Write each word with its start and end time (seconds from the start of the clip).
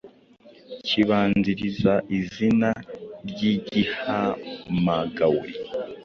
kibanziriza 0.87 1.91
izina 2.17 2.69
ry’igihamagawe 3.29 5.47